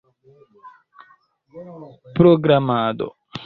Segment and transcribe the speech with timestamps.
[2.15, 3.13] programado